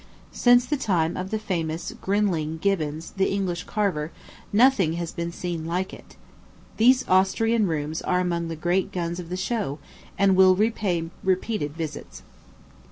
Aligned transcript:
Since 0.31 0.65
the 0.65 0.77
time 0.77 1.15
of 1.15 1.29
the 1.29 1.37
famous 1.37 1.93
Grinling 2.01 2.57
Gibbons, 2.57 3.11
the 3.17 3.31
English 3.31 3.65
carver, 3.65 4.11
nothing 4.51 4.93
has 4.93 5.11
been 5.11 5.31
seen 5.31 5.67
like 5.67 5.93
it. 5.93 6.15
These 6.77 7.07
Austrian 7.07 7.67
rooms 7.67 8.01
are 8.01 8.19
among 8.19 8.47
the 8.47 8.55
great 8.55 8.91
guns 8.91 9.19
of 9.19 9.29
the 9.29 9.37
show, 9.37 9.77
and 10.17 10.35
will 10.35 10.55
repay 10.55 11.11
repeated 11.23 11.77
visits. 11.77 12.23